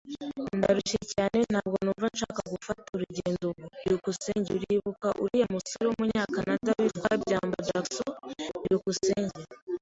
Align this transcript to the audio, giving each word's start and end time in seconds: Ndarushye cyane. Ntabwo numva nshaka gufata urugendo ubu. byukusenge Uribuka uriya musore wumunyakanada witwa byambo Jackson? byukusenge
Ndarushye 0.59 0.99
cyane. 1.13 1.37
Ntabwo 1.51 1.75
numva 1.83 2.05
nshaka 2.13 2.41
gufata 2.53 2.85
urugendo 2.95 3.43
ubu. 3.51 3.65
byukusenge 3.83 4.49
Uribuka 4.57 5.07
uriya 5.23 5.47
musore 5.55 5.85
wumunyakanada 5.87 6.71
witwa 6.79 7.09
byambo 7.21 7.55
Jackson? 7.67 8.11
byukusenge 8.63 9.39